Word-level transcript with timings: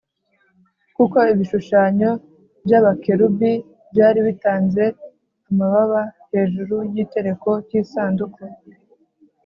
kuko 0.95 1.17
ibishushanyo 1.33 2.11
by’abakerubi 2.65 3.51
byari 3.91 4.19
bitanze 4.27 4.83
amababa 5.49 6.01
hejuru 6.31 6.75
y’igitereko 6.81 7.49
cy’isanduku 7.67 8.41